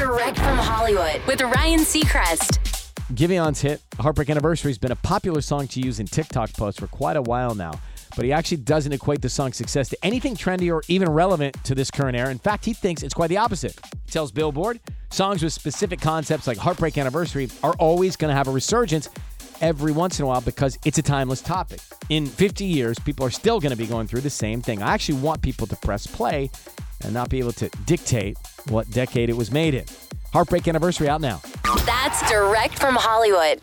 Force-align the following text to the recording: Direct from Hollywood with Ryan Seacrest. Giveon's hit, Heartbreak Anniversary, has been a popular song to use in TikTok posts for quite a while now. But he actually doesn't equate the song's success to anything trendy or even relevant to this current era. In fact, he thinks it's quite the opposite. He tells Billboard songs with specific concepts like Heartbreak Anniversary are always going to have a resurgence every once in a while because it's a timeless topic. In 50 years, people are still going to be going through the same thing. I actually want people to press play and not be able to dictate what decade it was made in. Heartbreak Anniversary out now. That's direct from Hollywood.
Direct 0.00 0.38
from 0.38 0.56
Hollywood 0.56 1.20
with 1.26 1.42
Ryan 1.42 1.80
Seacrest. 1.80 2.58
Giveon's 3.14 3.60
hit, 3.60 3.82
Heartbreak 3.98 4.30
Anniversary, 4.30 4.70
has 4.70 4.78
been 4.78 4.92
a 4.92 4.96
popular 4.96 5.42
song 5.42 5.68
to 5.68 5.80
use 5.80 6.00
in 6.00 6.06
TikTok 6.06 6.54
posts 6.54 6.80
for 6.80 6.86
quite 6.86 7.18
a 7.18 7.22
while 7.22 7.54
now. 7.54 7.78
But 8.16 8.24
he 8.24 8.32
actually 8.32 8.56
doesn't 8.62 8.94
equate 8.94 9.20
the 9.20 9.28
song's 9.28 9.58
success 9.58 9.90
to 9.90 9.98
anything 10.02 10.34
trendy 10.36 10.72
or 10.72 10.82
even 10.88 11.10
relevant 11.10 11.62
to 11.64 11.74
this 11.74 11.90
current 11.90 12.16
era. 12.16 12.30
In 12.30 12.38
fact, 12.38 12.64
he 12.64 12.72
thinks 12.72 13.02
it's 13.02 13.12
quite 13.12 13.28
the 13.28 13.36
opposite. 13.36 13.78
He 14.06 14.10
tells 14.10 14.32
Billboard 14.32 14.80
songs 15.10 15.42
with 15.42 15.52
specific 15.52 16.00
concepts 16.00 16.46
like 16.46 16.56
Heartbreak 16.56 16.96
Anniversary 16.96 17.50
are 17.62 17.74
always 17.74 18.16
going 18.16 18.30
to 18.30 18.34
have 18.34 18.48
a 18.48 18.52
resurgence 18.52 19.10
every 19.60 19.92
once 19.92 20.18
in 20.18 20.24
a 20.24 20.28
while 20.28 20.40
because 20.40 20.78
it's 20.86 20.96
a 20.96 21.02
timeless 21.02 21.42
topic. 21.42 21.80
In 22.08 22.24
50 22.24 22.64
years, 22.64 22.98
people 22.98 23.26
are 23.26 23.30
still 23.30 23.60
going 23.60 23.72
to 23.72 23.76
be 23.76 23.86
going 23.86 24.06
through 24.06 24.22
the 24.22 24.30
same 24.30 24.62
thing. 24.62 24.82
I 24.82 24.94
actually 24.94 25.20
want 25.20 25.42
people 25.42 25.66
to 25.66 25.76
press 25.76 26.06
play 26.06 26.50
and 27.02 27.12
not 27.12 27.28
be 27.28 27.38
able 27.38 27.52
to 27.52 27.68
dictate 27.84 28.38
what 28.68 28.90
decade 28.90 29.30
it 29.30 29.36
was 29.36 29.50
made 29.50 29.74
in. 29.74 29.84
Heartbreak 30.32 30.68
Anniversary 30.68 31.08
out 31.08 31.20
now. 31.20 31.40
That's 31.84 32.28
direct 32.30 32.78
from 32.78 32.94
Hollywood. 32.94 33.60